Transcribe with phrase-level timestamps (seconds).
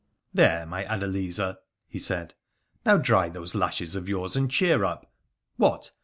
[0.33, 2.33] 'There, my Adeliza,' he said;
[2.87, 5.13] 'now dry those lashes of yours and cheer up.
[5.57, 5.91] What